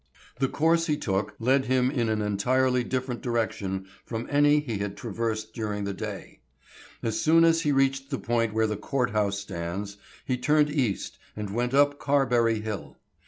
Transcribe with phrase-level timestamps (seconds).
[0.39, 4.97] The course he took led him in an entirely different direction from any he had
[4.97, 6.39] traversed during the day.
[7.03, 11.19] As soon as he reached the point where the court house stands, he turned east
[11.35, 12.97] and went up Carberry hill.